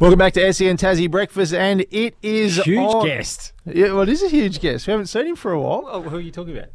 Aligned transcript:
Welcome 0.00 0.18
back 0.18 0.32
to 0.34 0.52
SEN 0.52 0.76
Tassie 0.76 1.08
Breakfast, 1.10 1.54
and 1.54 1.82
it 1.90 2.16
is 2.22 2.58
a 2.58 2.62
Huge 2.62 2.78
on- 2.94 3.06
guest. 3.06 3.52
Yeah, 3.64 3.92
well, 3.92 4.00
it 4.02 4.08
is 4.08 4.22
a 4.22 4.28
huge 4.28 4.60
guest. 4.60 4.86
We 4.86 4.90
haven't 4.90 5.06
seen 5.06 5.26
him 5.26 5.36
for 5.36 5.52
a 5.52 5.60
while. 5.60 5.84
Oh, 5.86 6.02
who 6.02 6.16
are 6.16 6.20
you 6.20 6.32
talking 6.32 6.56
about? 6.56 6.70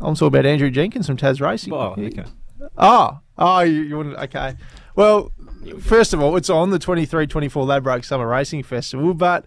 I'm 0.00 0.14
talking 0.14 0.28
about 0.28 0.46
Andrew 0.46 0.70
Jenkins 0.70 1.06
from 1.06 1.16
Tas 1.16 1.40
Racing. 1.40 1.72
Oh, 1.72 1.94
okay. 1.96 2.24
Oh, 2.76 3.20
oh, 3.38 3.60
you, 3.60 3.82
you 3.82 3.96
want 3.96 4.14
okay. 4.16 4.54
Well, 4.96 5.30
first 5.80 6.12
of 6.12 6.20
all, 6.20 6.36
it's 6.36 6.50
on 6.50 6.70
the 6.70 6.78
23-24 6.78 7.64
Ladbroke 7.66 8.02
Summer 8.04 8.26
Racing 8.26 8.62
Festival, 8.64 9.14
but 9.14 9.44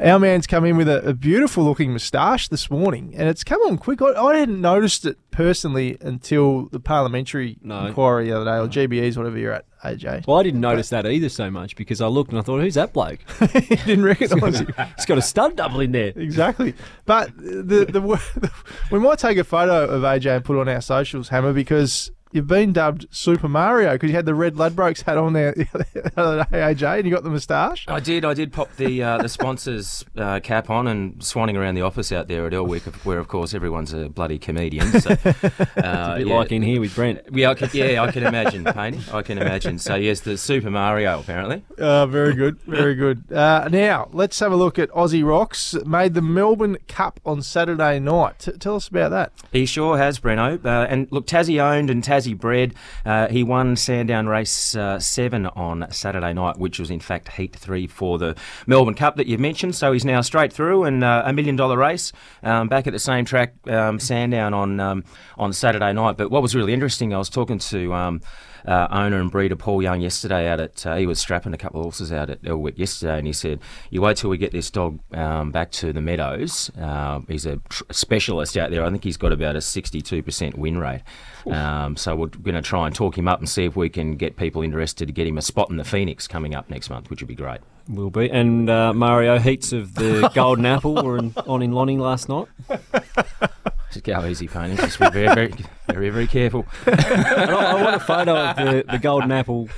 our 0.00 0.18
man's 0.18 0.46
come 0.46 0.64
in 0.64 0.76
with 0.76 0.88
a, 0.88 1.08
a 1.08 1.12
beautiful 1.14 1.64
looking 1.64 1.92
moustache 1.92 2.48
this 2.48 2.70
morning, 2.70 3.14
and 3.16 3.28
it's 3.28 3.44
come 3.44 3.60
on 3.62 3.78
quick. 3.78 4.00
I, 4.02 4.12
I 4.14 4.36
hadn't 4.38 4.60
noticed 4.60 5.04
it 5.06 5.16
personally 5.30 5.96
until 6.00 6.66
the 6.70 6.80
parliamentary 6.80 7.56
No. 7.62 7.86
inquiry 7.86 8.26
the 8.26 8.40
other 8.40 8.44
day, 8.44 8.58
or 8.58 8.86
GBEs, 8.88 9.16
whatever 9.16 9.38
you're 9.38 9.52
at, 9.52 9.64
AJ. 9.84 10.26
Well, 10.26 10.38
I 10.38 10.42
didn't 10.42 10.60
notice 10.60 10.88
that 10.90 11.06
either 11.06 11.28
so 11.28 11.50
much 11.50 11.76
because 11.76 12.00
I 12.00 12.06
looked 12.08 12.30
and 12.30 12.38
I 12.38 12.42
thought, 12.42 12.60
who's 12.60 12.74
that 12.74 12.92
bloke? 12.92 13.20
you 13.54 13.76
didn't 13.76 14.04
recognise 14.04 14.60
it. 14.60 14.68
He's 14.96 15.06
got 15.06 15.18
a 15.18 15.22
stud 15.32 15.56
double 15.56 15.80
in 15.80 15.92
there. 15.92 16.12
Exactly. 16.16 16.74
But 17.04 17.36
the, 17.36 17.84
the 17.84 18.52
we 18.90 18.98
might 18.98 19.18
take 19.18 19.38
a 19.38 19.44
photo 19.44 19.84
of 19.86 20.02
AJ 20.02 20.36
and 20.36 20.44
put 20.44 20.56
it 20.56 20.60
on 20.60 20.68
our 20.68 20.80
socials, 20.80 21.28
Hammer, 21.28 21.52
because 21.52 22.10
you've 22.32 22.46
been 22.46 22.72
dubbed 22.72 23.06
Super 23.10 23.48
Mario 23.48 23.92
because 23.92 24.10
you 24.10 24.16
had 24.16 24.26
the 24.26 24.34
red 24.34 24.54
Ladbrokes 24.54 25.02
hat 25.02 25.16
on 25.16 25.32
there 25.32 25.52
the 25.56 26.12
other 26.16 26.44
day, 26.50 26.58
AJ, 26.58 26.98
and 26.98 27.06
you 27.06 27.14
got 27.14 27.24
the 27.24 27.30
moustache. 27.30 27.84
I 27.88 28.00
did. 28.00 28.24
I 28.24 28.34
did 28.34 28.52
pop 28.52 28.74
the 28.76 29.02
uh, 29.02 29.18
the 29.18 29.28
sponsors 29.28 30.04
uh, 30.16 30.40
cap 30.40 30.70
on 30.70 30.86
and 30.86 31.18
swanning 31.18 31.56
around 31.56 31.74
the 31.74 31.82
office 31.82 32.12
out 32.12 32.28
there 32.28 32.46
at 32.46 32.52
Elwick, 32.52 32.82
where 33.04 33.18
of 33.18 33.28
course 33.28 33.54
everyone's 33.54 33.92
a 33.92 34.08
bloody 34.08 34.38
comedian. 34.38 35.00
So, 35.00 35.10
uh, 35.26 35.34
A 35.34 36.14
bit 36.18 36.26
yeah. 36.26 36.34
like 36.36 36.52
in 36.52 36.62
here 36.62 36.80
with 36.80 36.94
Brent. 36.94 37.20
Yeah, 37.32 37.50
I 37.50 37.54
can, 37.54 37.70
yeah, 37.72 38.02
I 38.02 38.10
can 38.10 38.24
imagine, 38.24 38.64
Painey. 38.78 39.12
I 39.12 39.22
can 39.22 39.38
imagine. 39.38 39.78
So 39.78 39.94
yes, 39.94 40.20
the 40.20 40.36
Super 40.36 40.70
Mario 40.70 41.20
apparently. 41.20 41.62
Uh, 41.78 42.06
very 42.06 42.34
good, 42.34 42.60
very 42.62 42.94
good. 42.94 43.30
Uh, 43.32 43.68
now 43.70 44.08
let's 44.12 44.38
have 44.40 44.52
a 44.52 44.56
look 44.56 44.78
at 44.78 44.90
Aussie 44.90 45.24
Rocks. 45.24 45.74
Made 45.86 46.14
the 46.14 46.22
Melbourne 46.22 46.78
Cup 46.88 47.20
on 47.24 47.42
Saturday 47.42 47.98
night. 47.98 48.38
T- 48.40 48.52
tell 48.52 48.76
us 48.76 48.88
about 48.88 49.10
that. 49.10 49.32
He 49.52 49.66
sure 49.66 49.96
has, 49.98 50.18
Breno. 50.18 50.64
Uh, 50.64 50.86
and 50.88 51.08
look, 51.10 51.26
Tassie 51.26 51.60
owned 51.60 51.90
and 51.90 52.02
Tassie 52.02 52.17
bred. 52.26 52.74
Uh, 53.04 53.28
he 53.28 53.42
won 53.42 53.76
Sandown 53.76 54.26
Race 54.26 54.74
uh, 54.74 54.98
7 54.98 55.46
on 55.46 55.90
Saturday 55.90 56.32
night, 56.32 56.58
which 56.58 56.78
was 56.78 56.90
in 56.90 57.00
fact 57.00 57.32
Heat 57.32 57.54
3 57.54 57.86
for 57.86 58.18
the 58.18 58.36
Melbourne 58.66 58.94
Cup 58.94 59.16
that 59.16 59.26
you've 59.26 59.40
mentioned. 59.40 59.74
So 59.74 59.92
he's 59.92 60.04
now 60.04 60.20
straight 60.20 60.52
through 60.52 60.84
and 60.84 61.04
uh, 61.04 61.22
a 61.24 61.32
million 61.32 61.56
dollar 61.56 61.78
race 61.78 62.12
um, 62.42 62.68
back 62.68 62.86
at 62.86 62.92
the 62.92 62.98
same 62.98 63.24
track, 63.24 63.54
um, 63.68 63.98
Sandown, 63.98 64.54
on, 64.54 64.80
um, 64.80 65.04
on 65.36 65.52
Saturday 65.52 65.92
night. 65.92 66.16
But 66.16 66.30
what 66.30 66.42
was 66.42 66.54
really 66.54 66.72
interesting, 66.72 67.14
I 67.14 67.18
was 67.18 67.30
talking 67.30 67.58
to. 67.58 67.94
Um, 67.94 68.20
uh, 68.66 68.88
owner 68.90 69.20
and 69.20 69.30
breeder 69.30 69.56
Paul 69.56 69.82
Young 69.82 70.00
yesterday 70.00 70.48
out 70.48 70.60
at 70.60 70.86
uh, 70.86 70.96
he 70.96 71.06
was 71.06 71.18
strapping 71.18 71.54
a 71.54 71.58
couple 71.58 71.80
of 71.80 71.84
horses 71.84 72.12
out 72.12 72.30
at 72.30 72.42
Elwick 72.44 72.78
yesterday, 72.78 73.18
and 73.18 73.26
he 73.26 73.32
said, 73.32 73.60
"You 73.90 74.02
wait 74.02 74.16
till 74.16 74.30
we 74.30 74.38
get 74.38 74.52
this 74.52 74.70
dog 74.70 75.00
um, 75.14 75.50
back 75.50 75.70
to 75.72 75.92
the 75.92 76.00
meadows. 76.00 76.70
Uh, 76.78 77.20
he's 77.28 77.46
a 77.46 77.56
tr- 77.68 77.84
specialist 77.90 78.56
out 78.56 78.70
there. 78.70 78.84
I 78.84 78.90
think 78.90 79.04
he's 79.04 79.16
got 79.16 79.32
about 79.32 79.56
a 79.56 79.60
sixty-two 79.60 80.22
percent 80.22 80.58
win 80.58 80.78
rate. 80.78 81.02
Um, 81.46 81.96
so 81.96 82.07
we're 82.16 82.26
going 82.26 82.54
to 82.54 82.62
try 82.62 82.86
and 82.86 82.94
talk 82.94 83.16
him 83.16 83.28
up 83.28 83.38
and 83.38 83.48
see 83.48 83.64
if 83.64 83.76
we 83.76 83.88
can 83.88 84.16
get 84.16 84.36
people 84.36 84.62
interested 84.62 85.06
to 85.06 85.12
get 85.12 85.26
him 85.26 85.38
a 85.38 85.42
spot 85.42 85.70
in 85.70 85.76
the 85.76 85.84
Phoenix 85.84 86.26
coming 86.28 86.54
up 86.54 86.68
next 86.70 86.90
month, 86.90 87.10
which 87.10 87.20
would 87.20 87.28
be 87.28 87.34
great. 87.34 87.60
Will 87.88 88.10
be. 88.10 88.30
And 88.30 88.68
uh, 88.68 88.92
Mario 88.92 89.38
Heats 89.38 89.72
of 89.72 89.94
the 89.94 90.30
Golden 90.34 90.66
Apple 90.66 90.94
were 91.02 91.18
in, 91.18 91.34
on 91.46 91.62
in 91.62 91.72
Lonnie 91.72 91.96
last 91.96 92.28
night. 92.28 92.46
Just 93.90 94.04
go 94.04 94.24
easy, 94.26 94.48
Pony. 94.48 94.76
Just 94.76 94.98
be 94.98 95.08
very, 95.08 95.34
very, 95.34 95.54
very, 95.86 96.10
very 96.10 96.26
careful. 96.26 96.66
I, 96.86 97.44
I 97.48 97.82
want 97.82 97.96
a 97.96 98.00
photo 98.00 98.36
of 98.36 98.56
the, 98.56 98.84
the 98.90 98.98
Golden 98.98 99.32
Apple. 99.32 99.70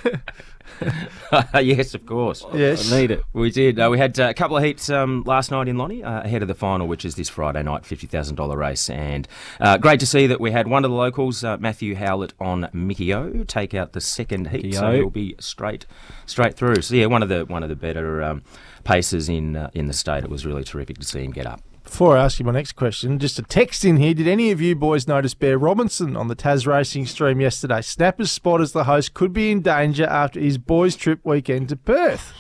yes, 1.54 1.94
of 1.94 2.06
course. 2.06 2.44
Yes. 2.54 2.90
I 2.92 3.00
need 3.00 3.10
it. 3.10 3.22
We 3.32 3.50
did. 3.50 3.78
Uh, 3.78 3.88
we 3.90 3.98
had 3.98 4.18
uh, 4.18 4.28
a 4.28 4.34
couple 4.34 4.56
of 4.56 4.64
heats 4.64 4.88
um, 4.90 5.22
last 5.26 5.50
night 5.50 5.68
in 5.68 5.76
Lonnie 5.76 6.02
uh, 6.02 6.22
ahead 6.22 6.42
of 6.42 6.48
the 6.48 6.54
final, 6.54 6.86
which 6.88 7.04
is 7.04 7.14
this 7.14 7.28
Friday 7.28 7.62
night 7.62 7.82
$50,000 7.82 8.56
race. 8.56 8.90
And 8.90 9.28
uh, 9.60 9.78
great 9.78 10.00
to 10.00 10.06
see 10.06 10.26
that 10.26 10.40
we 10.40 10.50
had 10.50 10.66
one 10.68 10.84
of 10.84 10.90
the 10.90 10.96
locals, 10.96 11.44
uh, 11.44 11.56
Matthew 11.58 11.94
Howlett, 11.94 12.32
on 12.40 12.68
Mickey 12.72 13.12
O, 13.14 13.44
take 13.44 13.74
out 13.74 13.92
the 13.92 14.00
second 14.00 14.48
heat. 14.48 14.74
So 14.74 14.82
Mickey 14.82 14.86
O. 14.86 14.92
he'll 14.92 15.10
be 15.10 15.34
straight 15.38 15.86
straight 16.26 16.54
through. 16.54 16.82
So, 16.82 16.94
yeah, 16.94 17.06
one 17.06 17.22
of 17.22 17.28
the 17.28 17.44
one 17.44 17.62
of 17.62 17.68
the 17.68 17.76
better 17.76 18.22
um, 18.22 18.42
pacers 18.84 19.28
in, 19.28 19.56
uh, 19.56 19.70
in 19.74 19.86
the 19.86 19.92
state. 19.92 20.24
It 20.24 20.30
was 20.30 20.46
really 20.46 20.64
terrific 20.64 20.98
to 20.98 21.04
see 21.04 21.24
him 21.24 21.32
get 21.32 21.46
up. 21.46 21.60
Before 21.84 22.16
I 22.16 22.24
ask 22.24 22.38
you 22.38 22.44
my 22.44 22.52
next 22.52 22.72
question, 22.72 23.18
just 23.18 23.38
a 23.38 23.42
text 23.42 23.84
in 23.84 23.96
here. 23.96 24.14
Did 24.14 24.28
any 24.28 24.50
of 24.50 24.60
you 24.60 24.74
boys 24.76 25.08
notice 25.08 25.34
Bear 25.34 25.58
Robinson 25.58 26.16
on 26.16 26.28
the 26.28 26.34
Tas 26.34 26.66
Racing 26.66 27.06
stream 27.06 27.40
yesterday? 27.40 27.80
Snapper's 27.80 28.30
spot 28.30 28.60
as 28.60 28.72
the 28.72 28.84
host 28.84 29.14
could 29.14 29.32
be 29.32 29.50
in 29.50 29.60
danger 29.62 30.04
after 30.06 30.38
his 30.40 30.58
boys' 30.58 30.94
trip 30.96 31.20
weekend 31.24 31.68
to 31.70 31.76
Perth. 31.76 32.32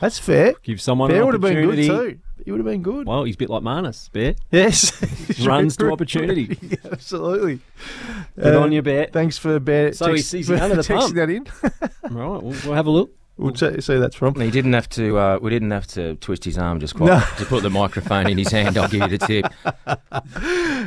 That's 0.00 0.18
fair. 0.18 0.54
Give 0.62 0.80
someone 0.80 1.10
Bear 1.10 1.24
would 1.24 1.34
have 1.34 1.40
been 1.40 1.68
good 1.68 1.76
too. 1.86 2.18
He 2.44 2.50
would 2.50 2.58
have 2.58 2.66
been 2.66 2.82
good. 2.82 3.06
Well, 3.06 3.24
he's 3.24 3.36
a 3.36 3.38
bit 3.38 3.48
like 3.48 3.62
Marnus, 3.62 4.10
Bear. 4.12 4.34
Yes. 4.50 4.92
Runs 5.46 5.76
to 5.78 5.90
opportunity. 5.90 6.58
Yeah, 6.62 6.76
absolutely. 6.92 7.60
Good 8.36 8.54
Uh, 8.54 8.60
on 8.60 8.72
you, 8.72 8.82
Bear. 8.82 9.08
Thanks 9.12 9.38
for 9.38 9.58
Bear. 9.60 9.92
So 9.92 10.12
he's- 10.12 10.30
he's 10.30 10.50
under 10.50 10.76
the 10.76 10.82
texting 10.82 10.98
pump. 10.98 11.14
that 11.14 11.30
in. 11.30 11.46
Right, 12.14 12.26
we'll, 12.42 12.54
we'll 12.64 12.74
have 12.74 12.86
a 12.86 12.90
look. 12.90 13.12
We'll 13.36 13.54
see 13.54 13.66
who 13.66 13.98
that's 13.98 14.14
from. 14.14 14.40
He 14.40 14.50
didn't 14.50 14.74
have 14.74 14.88
to. 14.90 15.18
Uh, 15.18 15.38
we 15.42 15.50
didn't 15.50 15.72
have 15.72 15.88
to 15.88 16.14
twist 16.16 16.44
his 16.44 16.56
arm 16.56 16.78
just 16.78 16.94
quite 16.94 17.08
No. 17.08 17.20
to 17.38 17.44
put 17.46 17.64
the 17.64 17.70
microphone 17.70 18.28
in 18.28 18.38
his 18.38 18.52
hand. 18.52 18.78
I'll 18.78 18.88
give 18.88 19.02
you 19.10 19.18
the 19.18 19.18
tip. 19.18 19.46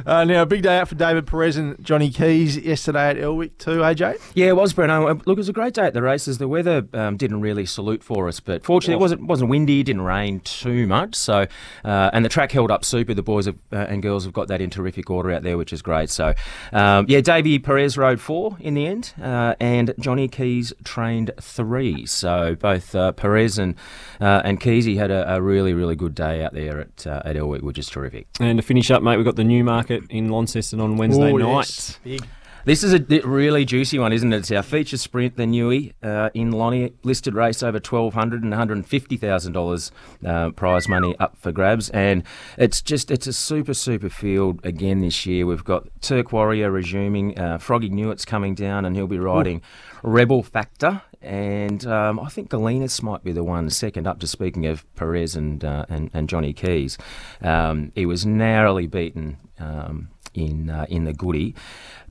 Uh, 0.05 0.23
now, 0.23 0.43
a 0.43 0.45
big 0.45 0.61
day 0.61 0.77
out 0.77 0.87
for 0.87 0.95
David 0.95 1.25
Pires 1.25 1.57
and 1.57 1.83
Johnny 1.83 2.11
Keys 2.11 2.55
yesterday 2.55 3.09
at 3.09 3.17
Elwick 3.17 3.57
too, 3.57 3.79
AJ. 3.79 4.19
Yeah, 4.35 4.47
it 4.47 4.55
was 4.55 4.71
Breno. 4.73 5.09
Uh, 5.09 5.13
Look, 5.25 5.37
it 5.37 5.37
was 5.37 5.49
a 5.49 5.53
great 5.53 5.73
day 5.73 5.85
at 5.85 5.93
the 5.93 6.01
races. 6.03 6.37
The 6.37 6.47
weather 6.47 6.87
um, 6.93 7.17
didn't 7.17 7.41
really 7.41 7.65
salute 7.65 8.03
for 8.03 8.27
us, 8.27 8.39
but 8.39 8.63
fortunately, 8.63 8.99
it 8.99 9.01
wasn't 9.01 9.23
wasn't 9.23 9.49
windy. 9.49 9.79
It 9.81 9.85
didn't 9.85 10.03
rain 10.03 10.39
too 10.41 10.85
much. 10.87 11.15
So, 11.15 11.47
uh, 11.83 12.09
and 12.13 12.23
the 12.23 12.29
track 12.29 12.51
held 12.51 12.69
up 12.69 12.85
super. 12.85 13.13
The 13.15 13.23
boys 13.23 13.47
have, 13.47 13.55
uh, 13.73 13.77
and 13.77 14.01
girls 14.03 14.23
have 14.25 14.33
got 14.33 14.47
that 14.49 14.61
in 14.61 14.69
terrific 14.69 15.09
order 15.09 15.31
out 15.31 15.41
there, 15.41 15.57
which 15.57 15.73
is 15.73 15.81
great. 15.81 16.09
So, 16.11 16.33
um, 16.71 17.05
yeah, 17.09 17.21
Davey 17.21 17.57
Pires 17.59 17.97
rode 17.97 18.21
four 18.21 18.55
in 18.59 18.75
the 18.75 18.85
end, 18.85 19.13
uh, 19.21 19.55
and 19.59 19.93
Johnny 19.99 20.27
Keys 20.27 20.73
trained 20.83 21.31
three. 21.41 22.05
So 22.05 22.36
both 22.55 22.95
uh, 22.95 23.11
Pires 23.11 23.57
and 23.57 23.75
uh, 24.21 24.41
and 24.43 24.59
Keysy 24.59 24.97
had 24.97 25.11
a, 25.11 25.35
a 25.35 25.41
really 25.41 25.73
really 25.73 25.95
good 25.95 26.15
day 26.15 26.43
out 26.43 26.53
there 26.53 26.79
at 26.81 27.07
uh, 27.07 27.21
at 27.25 27.35
Elwick, 27.35 27.61
which 27.61 27.77
is 27.77 27.87
terrific. 27.89 28.27
And 28.39 28.57
to 28.57 28.63
finish 28.63 28.89
up, 28.91 29.01
mate, 29.03 29.17
we've 29.17 29.25
got 29.25 29.35
the 29.35 29.43
Newmarket 29.43 30.03
in 30.09 30.29
Launceston 30.29 30.79
on 30.79 30.97
Wednesday 30.97 31.31
Oh, 31.31 31.37
night. 31.37 31.67
yes. 31.67 31.99
Big. 32.03 32.21
This 32.65 32.83
is 32.83 32.93
a 32.93 32.99
really 33.25 33.63
juicy 33.63 33.97
one, 33.97 34.11
isn't 34.11 34.33
it? 34.33 34.39
It's 34.39 34.51
our 34.51 34.61
feature 34.61 34.97
sprint, 34.97 35.37
the 35.37 35.43
Newey 35.43 35.93
uh, 36.03 36.31
in 36.33 36.51
Lonnie, 36.51 36.91
listed 37.01 37.33
race 37.33 37.63
over 37.63 37.79
twelve 37.79 38.13
hundred 38.13 38.41
and 38.43 38.51
one 38.51 38.57
hundred 38.59 38.85
fifty 38.85 39.15
thousand 39.15 39.53
dollars 39.53 39.89
uh, 40.25 40.49
prize 40.49 40.89
money 40.89 41.15
up 41.17 41.37
for 41.37 41.53
grabs, 41.53 41.89
and 41.91 42.23
it's 42.57 42.81
just 42.81 43.09
it's 43.09 43.25
a 43.25 43.31
super 43.31 43.73
super 43.73 44.09
field 44.09 44.59
again 44.65 44.99
this 44.99 45.25
year. 45.25 45.45
We've 45.45 45.63
got 45.63 45.87
Turk 46.01 46.33
Warrior 46.33 46.69
resuming, 46.69 47.39
uh, 47.39 47.57
Froggy 47.57 47.87
Newitt's 47.87 48.25
coming 48.25 48.53
down, 48.53 48.83
and 48.83 48.97
he'll 48.97 49.07
be 49.07 49.17
riding 49.19 49.61
Rebel 50.03 50.43
Factor. 50.43 51.03
And 51.22 51.85
um, 51.88 52.19
I 52.19 52.29
think 52.29 52.50
Galenas 52.50 53.01
might 53.01 53.23
be 53.23 53.31
the 53.31 53.44
one 53.44 53.69
second 53.69 54.07
up 54.07 54.19
to 54.19 54.28
speaking 54.28 54.66
of 54.66 54.86
Pires 54.95 55.36
and 55.36 55.63
uh, 55.65 55.86
and, 55.89 56.12
and 56.13 56.30
Johnny 56.30 56.53
Keys. 56.53 56.97
Um, 57.41 57.91
he 57.95 58.06
was 58.06 58.25
narrowly 58.25 58.88
beaten 58.88 59.38
um, 59.59 60.09
in 60.33 60.69
uh, 60.69 60.86
in 60.89 61.06
the 61.06 61.13
Goody. 61.13 61.56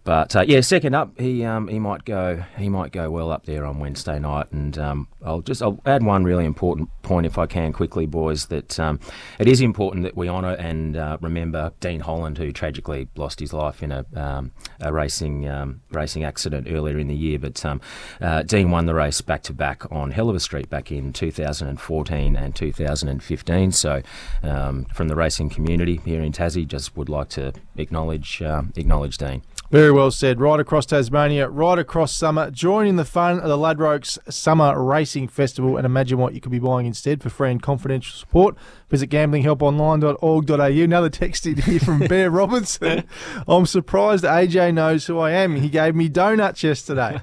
But 0.07 0.37
uh, 0.37 0.45
yeah, 0.47 0.61
second 0.61 0.95
up, 0.95 1.19
he 1.19 1.45
um, 1.45 1.67
he 1.67 1.81
might 1.81 2.05
go 2.05 2.45
he 2.57 2.69
might 2.69 2.93
go 2.93 3.11
well 3.11 3.33
up 3.33 3.45
there 3.45 3.67
on 3.67 3.81
Wednesday 3.81 4.21
night, 4.21 4.47
and 4.53 4.79
um, 4.79 5.09
I'll 5.21 5.41
just 5.41 5.61
I'll 5.61 5.81
add 5.85 6.05
one 6.05 6.23
really 6.23 6.45
important 6.45 6.91
point 7.03 7.27
if 7.27 7.39
I 7.39 7.47
can 7.47 7.73
quickly, 7.73 8.07
boys. 8.07 8.47
That 8.47 8.79
um, 8.79 9.01
it 9.41 9.49
is 9.49 9.61
important 9.61 10.05
that 10.05 10.17
we 10.17 10.29
honour 10.29 10.53
and 10.53 10.97
uh, 10.97 11.19
remember 11.21 11.73
Dean 11.81 11.99
Holland, 11.99 12.39
who 12.39 12.53
tragically 12.53 13.09
lost 13.17 13.41
his 13.41 13.53
life 13.53 13.83
in 13.83 13.91
a, 13.91 14.07
um, 14.15 14.53
a 14.79 14.93
racing 14.93 15.49
um, 15.49 15.83
racing 15.91 16.23
accident 16.23 16.69
earlier 16.71 16.99
in 16.99 17.09
the 17.09 17.17
year. 17.17 17.41
But 17.41 17.65
um, 17.65 17.81
uh, 18.21 18.43
Dean 18.43 18.71
won 18.71 18.87
the 18.87 18.95
race 18.95 19.21
back 19.23 19.43
to 19.43 19.53
back 19.53 19.91
on 19.91 20.13
Hellova 20.13 20.41
Street 20.41 20.71
back 20.71 20.93
in 20.93 21.13
2014 21.13 22.37
and 22.37 22.55
2015. 22.55 23.73
So 23.73 24.03
from 24.41 25.09
the 25.09 25.17
racing 25.17 25.49
community 25.49 26.01
here 26.05 26.23
in 26.23 26.31
Tassie, 26.31 26.65
just 26.65 26.97
would 26.97 27.09
like 27.09 27.29
to 27.31 27.53
acknowledge 27.77 28.41
um, 28.41 28.73
acknowledge 28.77 29.19
Dean. 29.19 29.43
Very 29.71 29.91
well 29.91 30.11
said. 30.11 30.41
Right 30.41 30.61
across 30.61 30.87
Tasmania, 30.87 31.49
right 31.49 31.79
across 31.79 32.15
summer. 32.15 32.51
Join 32.51 32.87
in 32.87 32.97
the 32.97 33.05
fun 33.05 33.41
of 33.41 33.49
the 33.49 33.57
Ladbrokes 33.57 34.19
Summer 34.33 34.83
Racing 34.83 35.29
Festival 35.29 35.77
and 35.77 35.85
imagine 35.85 36.19
what 36.19 36.35
you 36.35 36.41
could 36.41 36.53
be 36.53 36.59
buying 36.59 36.87
instead 36.87 37.23
for 37.23 37.31
free 37.31 37.51
and 37.51 37.61
confidential 37.61 38.17
support. 38.17 38.57
Visit 38.89 39.11
gamblinghelponline.org.au. 39.11 40.85
Another 40.85 41.11
text 41.11 41.47
in 41.47 41.57
here 41.63 41.81
from 41.81 41.99
Bear 42.09 42.31
Robinson. 42.31 43.05
I'm 43.49 43.67
surprised 43.67 44.25
AJ 44.25 44.75
knows 44.75 45.07
who 45.07 45.19
I 45.19 45.33
am. 45.33 45.57
He 45.57 45.69
gave 45.69 45.97
me 45.97 46.09
donuts 46.09 46.63
yesterday. 46.63 47.21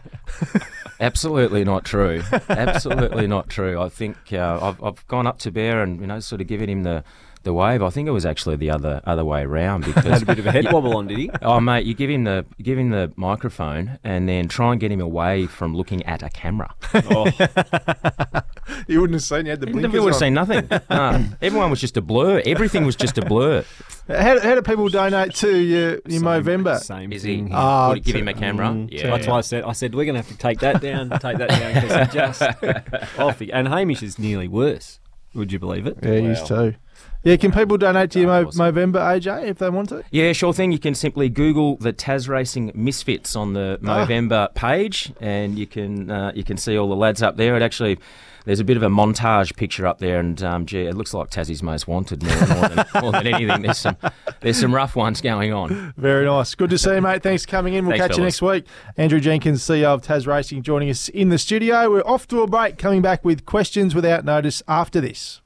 Absolutely 1.00 1.64
not 1.64 1.86
true. 1.86 2.24
Absolutely 2.50 3.28
not 3.28 3.50
true. 3.50 3.82
I 3.82 3.90
think 3.90 4.18
uh, 4.32 4.60
I've, 4.62 4.84
I've 4.84 5.08
gone 5.08 5.28
up 5.28 5.40
to 5.40 5.52
Bear 5.52 5.82
and 5.82 6.00
you 6.00 6.08
know 6.08 6.20
sort 6.20 6.42
of 6.42 6.48
given 6.48 6.70
him 6.70 6.84
the, 6.84 7.04
the 7.44 7.54
wave. 7.54 7.82
I 7.84 7.90
think 7.90 8.08
it 8.08 8.12
was 8.12 8.26
actually 8.26 8.56
the 8.56 8.70
other 8.72 9.02
other 9.06 9.24
way 9.26 9.42
around 9.44 9.86
because 9.86 10.04
Had 10.06 10.24
a 10.24 10.26
bit 10.26 10.40
of 10.40 10.48
a 10.48 10.52
head 10.52 10.72
wobble 10.72 10.98
on, 10.98 11.08
did 11.08 11.18
he? 11.18 11.30
oh 11.42 11.60
mate, 11.60 11.86
you 11.86 11.94
give 11.94 12.10
him 12.10 12.24
the 12.24 12.46
give 12.62 12.78
him 12.78 12.90
the 12.90 13.12
microphone 13.16 14.00
and 14.04 14.28
then 14.28 14.48
try 14.48 14.72
and 14.72 14.80
get 14.82 14.92
him 14.92 15.02
away 15.02 15.46
from 15.48 15.76
looking 15.76 16.04
at 16.06 16.24
a 16.24 16.30
camera. 16.30 16.74
Oh, 16.94 17.30
You 18.88 19.02
wouldn't 19.02 19.16
have 19.16 19.24
seen 19.24 19.46
you 19.46 19.52
had 19.52 19.60
the 19.62 19.68
You 19.68 19.74
blinkers 19.74 19.92
would 20.02 20.14
have 20.14 20.16
on. 20.16 20.20
seen 20.20 20.34
nothing. 20.34 20.70
No, 20.90 21.26
everyone 21.42 21.70
was 21.70 21.80
just 21.82 21.98
a 21.98 22.02
blur. 22.02 22.42
Everything 22.46 22.86
was 22.86 22.96
just 22.96 23.18
a 23.18 23.22
blur. 23.26 23.64
How, 24.08 24.40
how 24.40 24.56
do 24.56 24.62
people 24.62 24.90
donate 24.90 25.34
to 25.36 25.56
your, 25.58 25.92
your 26.06 26.22
Movember? 26.22 26.78
Same 26.80 27.12
Is 27.14 27.24
he? 27.24 27.36
thing. 27.38 27.48
here. 27.48 27.56
Ah, 27.58 27.90
Would 27.90 28.04
give 28.04 28.16
him 28.16 28.28
a 28.28 28.34
camera? 28.34 28.68
Mm, 28.68 28.90
yeah. 28.92 29.08
That's 29.08 29.28
why 29.28 29.38
I 29.38 29.42
said, 29.42 29.64
I 29.64 29.72
said, 29.74 29.96
we're 29.96 30.06
going 30.06 30.16
to 30.16 30.22
have 30.22 30.30
to 30.32 30.38
take 30.38 30.60
that 30.60 30.82
down, 30.82 31.10
take 31.20 31.38
that 31.38 31.50
down, 31.50 31.74
because 31.74 32.14
just 32.14 33.20
off. 33.20 33.42
And 33.52 33.68
Hamish 33.68 34.04
is 34.04 34.20
nearly 34.20 34.48
worse. 34.48 35.00
Would 35.34 35.52
you 35.52 35.60
believe 35.60 35.88
it? 35.88 35.98
Yeah, 36.04 36.14
used 36.14 36.50
Wow. 36.52 36.72
to. 36.72 36.76
Yeah, 37.24 37.38
can 37.38 37.54
people 37.54 37.78
donate 37.78 38.12
to 38.12 38.20
your 38.20 38.28
Mo-. 38.28 38.52
Movember, 38.52 38.96
AJ, 38.96 39.46
if 39.48 39.58
they 39.58 39.70
want 39.70 39.90
to? 39.90 40.04
Yeah, 40.12 40.34
sure 40.34 40.52
thing. 40.52 40.74
You 40.74 40.80
can 40.80 40.94
simply 40.94 41.30
Google 41.30 41.78
the 41.78 41.94
Tas 41.94 42.28
Racing 42.28 42.72
Misfits 42.76 43.36
on 43.36 43.54
the 43.54 43.80
Ah. 43.86 44.06
Movember 44.06 44.54
page, 44.56 45.14
and 45.22 45.58
you 45.58 45.66
can 45.66 46.12
uh, 46.12 46.34
you 46.36 46.44
can 46.44 46.58
see 46.58 46.78
all 46.78 46.90
the 46.90 46.96
lads 46.98 47.22
up 47.22 47.38
there. 47.38 47.56
It 47.56 47.62
actually 47.62 47.98
there's 48.46 48.60
a 48.60 48.66
bit 48.66 48.76
of 48.76 48.84
a 48.84 48.90
montage 48.90 49.56
picture 49.56 49.88
up 49.88 50.00
there, 50.00 50.20
and 50.20 50.44
um, 50.44 50.66
gee, 50.66 50.82
it 50.82 50.96
looks 50.96 51.14
like 51.14 51.30
Tassie's 51.30 51.64
Most 51.64 51.88
Wanted 51.88 52.24
more, 52.24 52.36
more, 52.36 52.68
than, 52.68 52.86
more 53.02 53.12
than 53.14 53.28
anything. 53.28 53.62
There's 53.62 53.78
some 53.78 53.96
there's 54.42 54.60
some 54.60 54.76
rough 54.76 54.98
ones 54.98 55.22
going 55.22 55.54
on. 55.54 55.94
Very 55.96 56.26
nice. 56.26 56.54
Good 56.56 56.72
to 56.72 56.78
see 56.78 56.96
you, 56.96 57.02
mate. 57.02 57.24
Thanks 57.24 57.46
for 57.46 57.52
coming 57.52 57.74
in. 57.74 57.86
We'll 57.86 57.98
Thanks, 57.98 58.08
catch 58.10 58.18
you 58.18 58.24
next 58.26 58.42
week. 58.42 58.66
Andrew 58.98 59.22
Jenkins, 59.22 59.62
CEO 59.64 59.86
of 59.94 60.02
Tas 60.02 60.28
Racing, 60.28 60.62
joining 60.64 60.90
us 60.90 61.08
in 61.08 61.30
the 61.30 61.38
studio. 61.38 61.90
We're 61.90 62.02
off 62.02 62.28
to 62.28 62.42
a 62.42 62.48
break, 62.48 62.78
coming 62.78 63.02
back 63.02 63.24
with 63.24 63.46
questions 63.46 63.96
without 63.96 64.26
notice 64.26 64.62
after 64.68 65.00
this. 65.00 65.40